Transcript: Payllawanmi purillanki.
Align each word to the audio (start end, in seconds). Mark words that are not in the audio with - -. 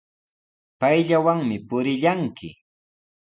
Payllawanmi 0.79 1.57
purillanki. 1.67 2.49